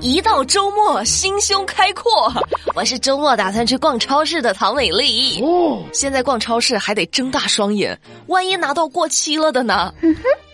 [0.00, 2.32] 一到周末，心胸开阔。
[2.74, 5.42] 我是周末打算去逛超市的唐美丽。
[5.42, 9.92] 哦，现在逛超市还得睁大双眼，万一拿到过期了的呢？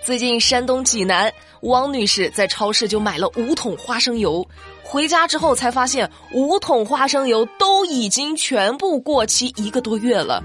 [0.04, 4.46] 最近山东济南，汪女士在超市就买了五桶花生油，
[4.82, 10.43] 回家之后才发现五桶花生油都已经全部过期一个多月了。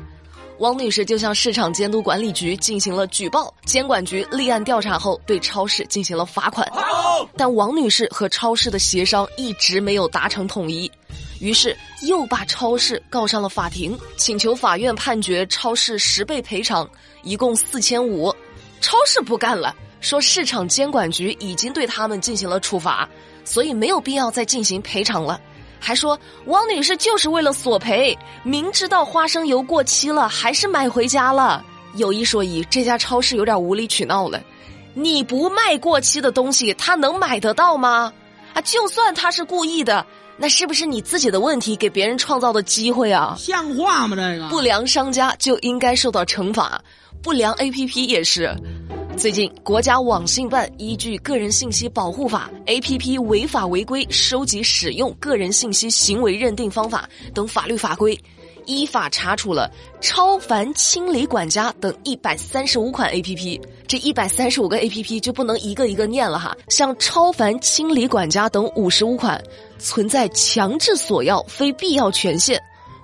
[0.61, 6.71] 王女士就向市场监督管理局进行了举报，监管局立案调查后，对超市进行了罚款。
[7.35, 10.89] 但王女士和超市的协商一直没有达成统一，
[11.39, 16.87] 于是又把超市告上了法庭，请求法院判决超市十倍赔偿，
[17.23, 18.31] 一共四千五。
[18.81, 23.09] 超市不干了，说市场监管局已经对他们进行了处罚，
[23.43, 25.41] 所以没有必要再进行赔偿了。
[25.83, 31.65] 还说王女士就是为了索赔，明知道花生油过期了，还是买回家了。
[31.95, 34.39] 有一说一，这家超市有点无理取闹了。
[34.93, 38.13] 你不卖过期的东西，他能买得到吗？
[38.53, 40.05] 啊，就算他是故意的，
[40.37, 43.35] 那是不是你自己的问题，给别人创造的机会啊？
[43.39, 44.15] 像话吗？
[44.15, 46.79] 这个不良商家就应该受到惩罚，
[47.23, 48.55] 不良 A P P 也是。
[49.17, 52.49] 最近，国家网信办依据《个人信息保护法》
[52.81, 58.19] ，APP 违法违规收集使用个人信息行为认定方法等法律法规，
[58.65, 63.61] 依法查处了超凡清理管家等一百三十五款 APP。
[63.87, 69.39] 这一百三十五个 APP 就不能一个一个念了哈，像超凡清理管家等五十五款
[69.77, 72.59] 存在强制索要、非必要权限。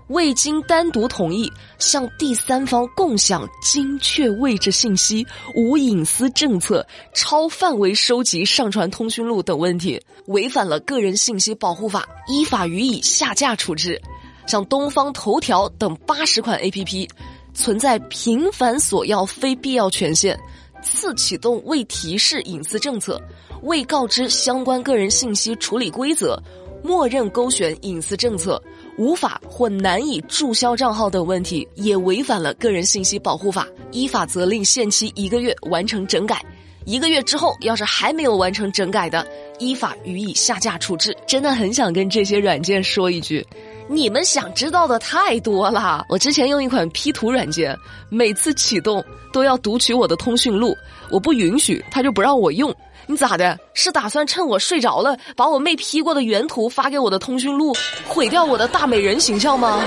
[0.07, 14.01] 未经单独同意向第三方共享精确位置信息、无隐私政策、超范围收集上传通讯录等问题，违反了个人信息保护法，依法予以下架处置。
[14.45, 17.09] 像东方头条等八十款 APP，
[17.53, 20.39] 存在频繁索要非必要权限、
[20.81, 23.21] 次启动未提示隐私政策、
[23.63, 26.41] 未告知相关个人信息处理规则。
[26.87, 28.63] 默认勾选隐私政策，
[28.97, 36.41] 无法或难以注销账号等问题，也违反了个人信息保护法，依法责令限期一个月完成整改。
[36.85, 39.27] 一个月之后，要是还没有完成整改的，
[39.59, 41.13] 依法予以下架处置。
[41.27, 43.45] 真的很想跟这些软件说一句：
[43.89, 46.05] 你们想知道的太多了。
[46.09, 47.77] 我之前用一款 P 图软件，
[48.09, 50.75] 每次启动都要读取我的通讯录，
[51.09, 52.73] 我不允许，他就不让我用。
[53.05, 53.57] 你咋的？
[53.73, 57.73] 是打算趁我睡着了，把我没 P 过的原图发给我的通讯录，
[58.05, 59.81] 毁掉我的大美人形象吗？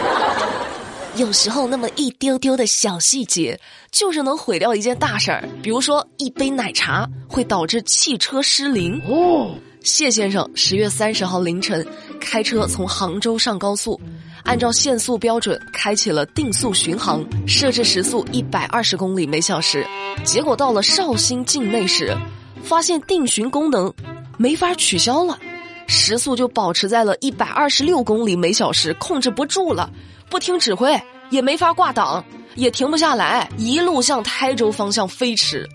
[1.16, 5.46] 有时候那么一丢丢的小细节，就是能毁掉一件大事儿。
[5.60, 8.98] 比如说，一杯奶茶会导致汽车失灵。
[9.06, 9.50] 哦，
[9.82, 11.86] 谢先生十月三十号凌晨
[12.20, 13.98] 开车从杭州上高速，
[14.44, 19.86] 按照限速标准开启了定速巡航，设置时速一百二十公里每小时，
[20.22, 22.16] 结果到了绍兴境内时。
[22.62, 23.90] 发现定巡功能
[24.36, 25.38] 没法取消了，
[25.86, 29.90] 时速就保持在了一百二十六公里每小时，控制不住了，
[30.28, 32.22] 不听指挥也没法挂挡，
[32.56, 35.66] 也停不下来，一路向台州方向飞驰。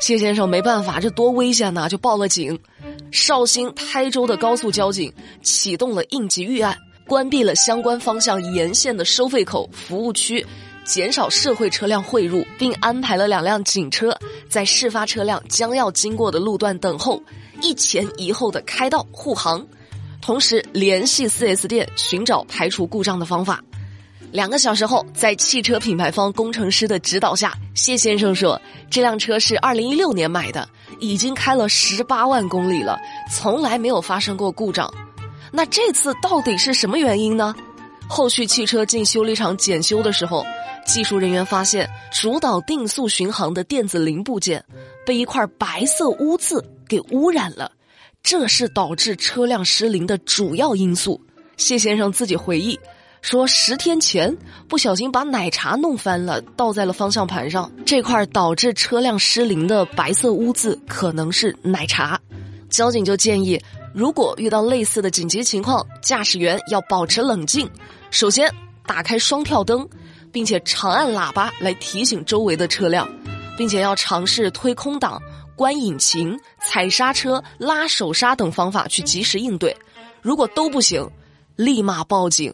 [0.00, 2.58] 谢先生没办法，这多危险呐，就报了警。
[3.10, 5.12] 绍兴、台州的高速交警
[5.42, 10.44] 启动了应急预案，关闭了相关方向沿线的收费口、服务区。
[10.84, 14.16] 减少社会车辆汇入，并安排了两辆警车
[14.48, 17.20] 在事发车辆将要经过的路段等候，
[17.60, 19.66] 一前一后的开道护航，
[20.22, 23.60] 同时联系 4S 店寻找排除故障的方法。
[24.32, 28.60] 两个小时后，在汽车品牌方工程师的指导下，谢先生说，
[28.90, 30.68] 这辆车是2016年买的，
[31.00, 33.00] 已经开了18万公里了，
[33.32, 34.92] 从来没有发生过故障。
[35.52, 37.54] 那这次到底是什么原因呢？
[38.08, 40.44] 后续汽车进修理厂检修的时候。
[40.84, 44.64] 技术人员发现，主导定速巡航的电子零部件
[45.04, 47.72] 被一块白色污渍给污染了，
[48.22, 51.20] 这是导致车辆失灵的主要因素。
[51.56, 52.78] 谢先生自己回忆
[53.26, 54.36] 说，十天前
[54.68, 62.20] 不小心把奶茶弄翻了，倒在了方向盘上，这块导致车辆失灵的白色污渍可能是奶茶。
[62.70, 63.60] 交警就建议，
[63.92, 67.68] 如果遇到类似的紧急情况，驾驶员要保持冷静，
[68.12, 68.48] 首先
[68.86, 69.84] 打开双跳灯。
[70.32, 73.08] 并且长按喇叭来提醒周围的车辆，
[73.56, 75.18] 并且要尝试推空挡、
[75.56, 79.74] 关引擎、踩刹车、拉手刹等方法去及时应对。
[80.20, 81.08] 如果都不行，
[81.54, 82.52] 立马报警。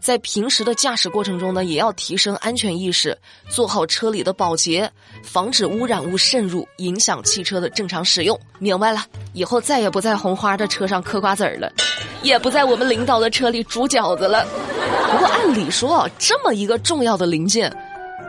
[0.00, 3.16] 在平时的驾驶过程中呢，也要提升安全意识，
[3.48, 4.90] 做好车里的保洁，
[5.22, 8.38] 防止污染物渗入，影响汽车的正常使用。
[8.58, 9.04] 明白了，
[9.34, 11.70] 以后再也不在红花的车上嗑瓜子儿了，
[12.22, 14.46] 也不在我们领导的车里煮饺子了。
[15.12, 17.70] 不过按理说，这么一个重要的零件，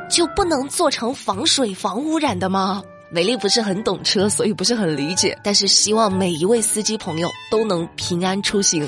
[0.09, 2.83] 就不能做成防水、防污染的吗？
[3.09, 5.38] 美丽不是很懂车，所以不是很理解。
[5.44, 8.88] 但是希望每一位司机朋友都能平安出行。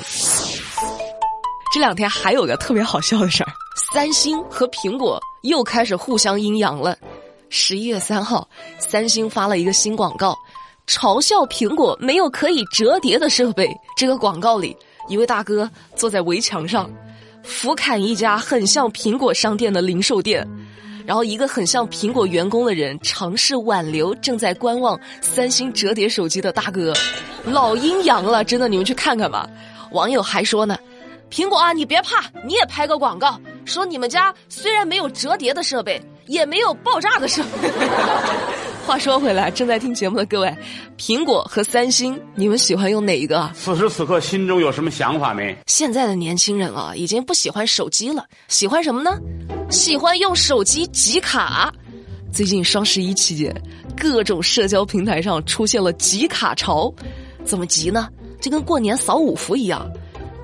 [1.74, 3.52] 这两天还有个特别好笑的事儿，
[3.92, 6.96] 三星和苹果又开始互相阴阳了。
[7.48, 8.48] 十一月三号，
[8.78, 10.38] 三星发了一个新广告，
[10.86, 13.68] 嘲笑苹果没有可以折叠的设备。
[13.96, 14.76] 这个广告里，
[15.08, 16.88] 一位大哥坐在围墙上，
[17.42, 20.48] 俯瞰一家很像苹果商店的零售店。
[21.04, 26.94] 然后，一个很像苹果员工的人尝试挽留正在观望三星折叠手机的大哥，
[27.44, 29.50] 老阴阳了，真的，你们去看看吧。
[29.90, 30.78] 网友还说呢
[31.34, 37.68] ：“苹果啊，你别怕，你也拍个广告，说你们家虽然没有折叠的设备，也没有爆炸的设备。
[38.86, 40.56] ”话说回来，正在听节目的各位，
[40.96, 43.50] 苹果和三星，你们喜欢用哪一个？
[43.52, 45.56] 此时此刻心中有什么想法没？
[45.66, 49.18] 现在的年轻人啊，已经不喜欢手机了，喜欢什么呢？
[49.70, 51.74] 喜欢用手机集卡。
[52.32, 53.52] 最近双十一期间，
[54.00, 56.94] 各种社交平台上出现了集卡潮。
[57.44, 58.08] 怎么集呢？
[58.40, 59.90] 就跟过年扫五福一样，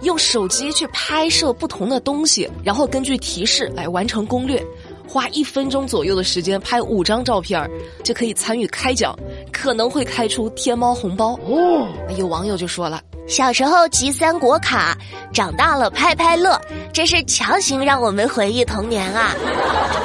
[0.02, 4.62] 用手机去拍摄不同的东西，然后根据提示来完成攻略。
[5.08, 7.68] 花一分钟左右的时间拍五张照片
[8.04, 9.12] 就可以参与开奖，
[9.52, 11.88] 可能会开出天猫红包哦。
[12.16, 14.96] 有网友就说了：“小时候集三国卡，
[15.32, 16.56] 长大了拍拍乐，
[16.92, 19.34] 这是强行让我们回忆童年啊！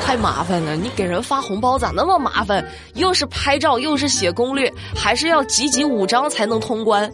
[0.03, 2.67] 太麻烦了，你给人发红包咋那么麻烦？
[2.95, 7.11] 又是拍照，又是写攻略，还是要集集五张才能通关？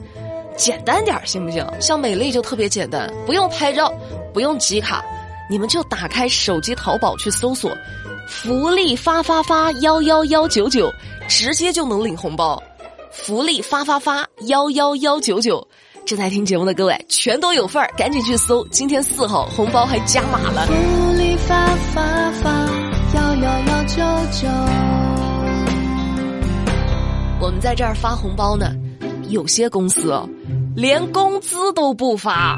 [0.62, 1.66] 简单点行不行？
[1.80, 3.92] 像美丽就特别简单，不用拍照，
[4.32, 5.04] 不用集卡。”
[5.50, 7.76] 你们就打开手机淘宝去搜索
[8.30, 10.94] “福利发发发幺幺幺九九”，
[11.28, 12.62] 直接就能领红包。
[13.12, 15.68] 福利发发发幺幺幺九九，
[16.06, 18.64] 正在听节目的各位全都有份儿，赶紧去搜。
[18.68, 20.68] 今天四号红包还加码了。
[20.68, 20.74] 福
[21.18, 22.52] 利发发发
[23.16, 23.96] 幺幺幺九
[24.32, 24.48] 九，
[27.40, 28.72] 我们在这儿发红包呢，
[29.28, 30.12] 有些公司
[30.74, 32.58] 连工资都不发。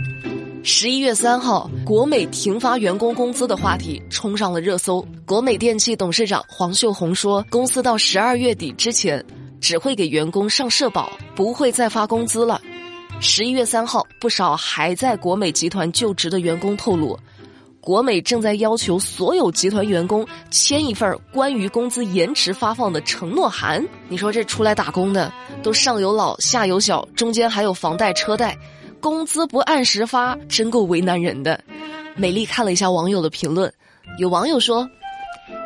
[0.64, 5.06] 十一月三号，国美停发员工工资的话题冲上了热搜。
[5.26, 9.24] 国美电器董事长黄秀红说，公司到十二月底之前
[9.60, 12.62] 只会给员工上社保，不会再发工资了。
[13.20, 17.18] 十一月三号，不少还在国美集团就职的员工透露，
[17.84, 23.86] 国美正在要求所有集团员工签一份关于工资延迟发放的承诺函。
[24.08, 25.30] 你说这出来打工的，
[25.62, 28.58] 都上有老下有小，中间还有房贷车贷。
[29.02, 31.62] 工资不按时发，真够为难人的。
[32.16, 33.72] 美丽看了一下网友的评论，
[34.18, 34.90] 有网友说：“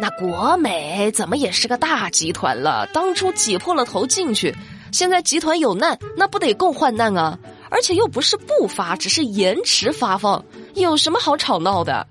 [0.02, 2.88] 那国美怎么也是个大集团了？
[2.88, 4.56] 当初挤破了头进去，
[4.92, 7.38] 现在集团有难，那不得共患难啊？
[7.70, 10.44] 而且又不是不发，只是延迟发放，
[10.82, 12.06] 有什么好吵闹的？”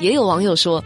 [0.00, 0.82] 也有网友说：“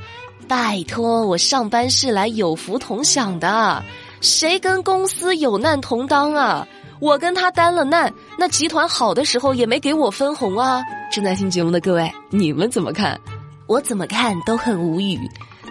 [0.49, 3.83] 拜托，我上班是来有福同享的，
[4.21, 6.67] 谁跟公司有难同当啊？”
[6.99, 10.83] 我跟他担了难，那集团好的时候也没给我分红啊！
[11.13, 13.21] 正在听节目的各位，你们怎么看？
[13.67, 15.21] 我怎么看都很无语。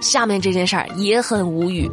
[0.02, 1.90] 下面这件事儿也很无语。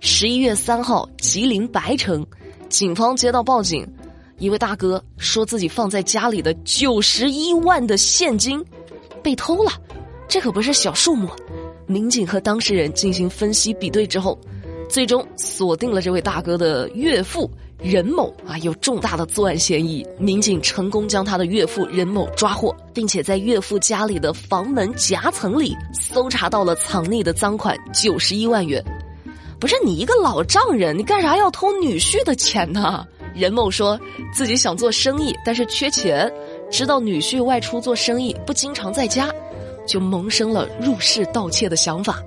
[0.00, 2.26] 十一月三号，吉林白城，
[2.70, 3.86] 警方接到报警，
[4.42, 8.60] 一位大哥说自己放在家里的九十一万的现金
[9.22, 9.70] 被偷了，
[10.26, 11.28] 这可不是小数目。
[11.86, 14.36] 民警和当事人进行分析比对之后，
[14.88, 17.48] 最终锁定了这位大哥的岳父。
[17.78, 28.84] 任某啊，有重大的作案嫌疑，民警成功将他的岳父任某抓获，并且在岳父家里的房门夹层里搜查到了藏匿的赃款九十一万元。
[29.60, 33.04] 不是你一个老丈人，你干啥要偷女婿的钱呢？
[33.34, 33.98] 任某说
[34.32, 36.30] 自己想做生意，但是缺钱，
[36.70, 39.28] 知道女婿外出做生意不经常在家，
[39.86, 42.18] 就萌生了入室盗窃的想法。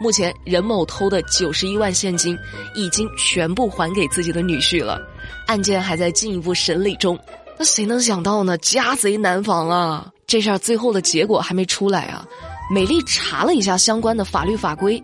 [0.00, 2.36] 目前，任某偷的九十一万现金
[2.74, 5.00] 已经全部还给自己的女婿了，
[5.46, 7.18] 案件还在进一步审理中。
[7.56, 8.58] 那谁能想到呢？
[8.58, 10.10] 家贼难防啊！
[10.26, 12.26] 这事儿最后的结果还没出来啊！
[12.72, 15.00] 美丽查了一下相关的法律法规，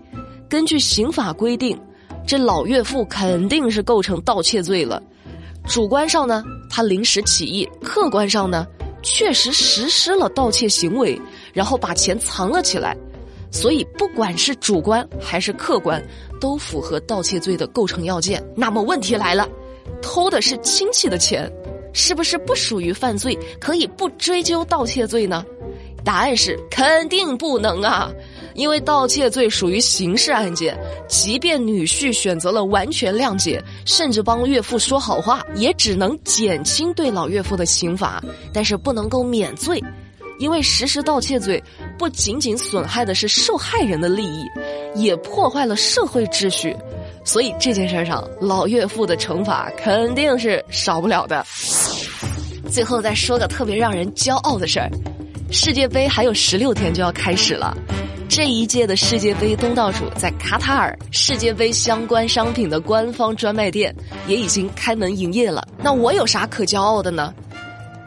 [0.48, 1.78] 根据刑法规定，
[2.26, 5.00] 这老岳父肯定是构成盗窃罪了。
[5.68, 8.66] 主观上呢，他临时起意；客观上呢，
[9.02, 11.20] 确实实施了盗窃行为，
[11.52, 12.96] 然后把钱藏了起来。
[13.50, 16.02] 所以，不管是主观还是客观，
[16.40, 18.42] 都符合盗窃罪的构成要件。
[18.56, 19.46] 那么问题来了，
[20.00, 21.50] 偷的是亲戚的钱，
[21.92, 25.44] 是不是不属于犯罪，可以不追究盗窃罪呢？
[26.02, 28.10] 答案是肯定不能啊！
[28.58, 30.76] 因为盗窃罪属于刑事案件，
[31.08, 38.20] 即便女婿选择了完全谅解，甚至帮岳父说好话，也只能减轻对老岳父的刑罚，
[38.52, 39.80] 但是不能够免罪。
[40.40, 41.62] 因为实施盗窃罪，
[41.96, 44.44] 不仅仅损害的是受害人的利益，
[44.96, 46.76] 也破坏了社会秩序，
[47.24, 51.46] 所以这件事上，老岳父的惩罚肯定是少不了的。
[52.68, 54.90] 最后再说个特别让人骄傲的事儿，
[55.52, 57.76] 世界杯还有十六天就要开始了。
[58.28, 63.92] 这一届的世界杯东道主在卡塔尔，世界杯相关商品的官方专卖店
[64.26, 65.66] 也已经开门营业了。
[65.82, 67.34] 那我有啥可骄傲的呢？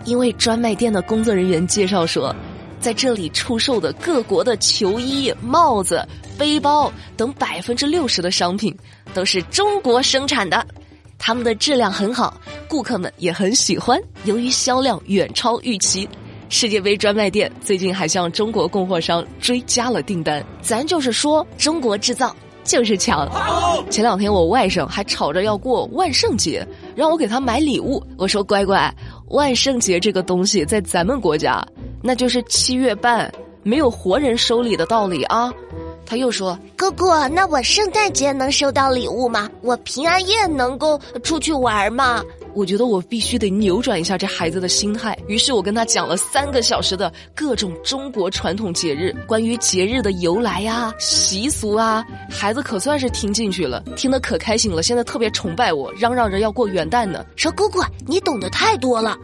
[0.06, 2.34] 因为专卖店的工作人员介绍说，
[2.80, 8.78] 在这里出售的各国的球衣、帽子、背包等百分之六十的商品
[9.16, 10.66] 都是中国生产的，
[11.18, 14.00] 他们的质量很好，顾客们也很喜欢。
[14.26, 16.08] 由于销量远超预期。
[16.52, 23.26] 世界杯专卖店最近还向中国供货商追加了订单，咱就是说中国制造就是强。
[23.90, 28.06] 前两天我外甥还吵着要过万圣节，让我给他买礼物。
[28.18, 28.94] 我说乖乖，
[29.30, 31.66] 万圣节这个东西在咱们国家
[32.04, 35.50] 那就是七月半，没有活人收礼的道理啊。
[36.12, 39.50] 他又说：“哥哥，那我圣诞节能收到礼物吗？
[39.62, 42.22] 我平安夜能够出去玩吗？”
[42.54, 45.18] 我觉得我必须得扭转一下这孩子的心态。
[45.30, 54.84] 于是我跟他讲了三个小时的各种中国传统节日，关于节日的由来呀、习俗啊，孩子可算是听进去了，听得可开心了。
[54.84, 57.26] 现在特别崇拜我，嚷嚷着要过元旦呢。
[57.38, 59.18] 说姑姑，你懂得太多了。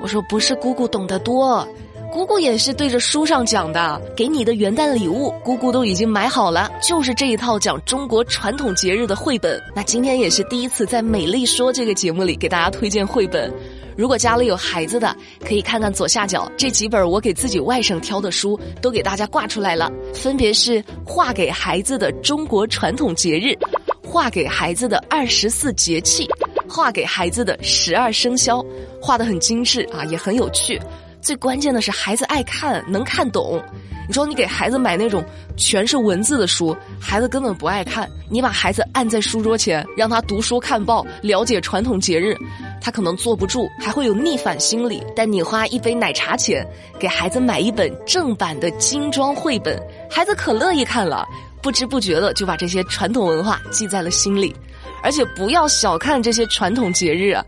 [0.00, 1.66] 我说不是姑姑懂得多。
[2.12, 9.62] 姑姑也是对着书上讲的，给你的元旦礼物，姑姑都已经买好了，就是这一套讲中国传统节日的绘本。
[9.76, 13.52] 那今天也是第一次在《美丽说》这个节目里给大家推荐绘本。
[13.96, 23.56] 如果家里有孩子的，可以看看左下角这几本我给自己外甥挑的书，都给大家挂出来了，分别是画给孩子的中国传统节日，
[24.02, 26.28] 画给孩子的二十四节气，
[26.68, 28.64] 画给孩子的十二生肖，
[29.00, 30.80] 画的很精致啊，也很有趣。
[31.20, 33.62] 最关键的是，孩子爱看，能看懂。
[34.08, 35.24] 你说你给孩子买那种
[35.56, 38.10] 全是文字的书，孩子根本不爱看。
[38.28, 42.36] 你把孩子按在书桌前，让他读书看报，了解传统节日，
[42.80, 45.02] 他可能坐不住，还会有逆反心理。
[45.14, 46.66] 但你花一杯奶茶钱，
[46.98, 51.24] 给孩子买一本正版的精装绘本，孩子可乐意看了，
[51.62, 54.54] 不知不觉的就把这些传统文化记在了心里。
[55.02, 57.44] 而且不要小看这些传统节日啊。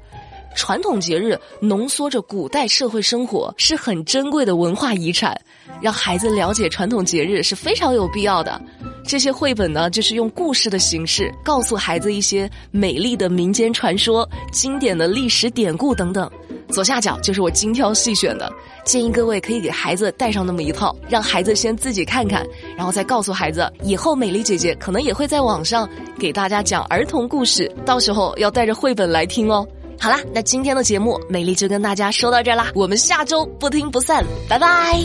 [0.54, 5.38] 传统节日浓缩着古代社会生活，是很珍贵的文化遗产。
[5.80, 8.61] 让孩子了解传统节日是非常有必要的。
[9.04, 16.30] 这些绘本呢，就是用故事的形式，告诉孩子一些美丽的民间传说、经典的历史典故等等。
[16.68, 18.50] 左下角就是我精挑细选的，
[18.85, 29.66] 建议各位可以给孩子带上那么一套，让孩子先自己看看，然后再告诉孩子，以后美丽姐姐可能也会在网上给大家讲儿童故事，到时候要带着绘本来听哦。
[30.02, 34.99] 好啦，那今天的节目美丽就跟大家说到这啦，我们下周不听不散，拜拜。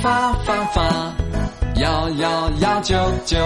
[0.00, 1.12] 发发发，
[1.80, 2.94] 幺幺幺九
[3.26, 3.36] 九。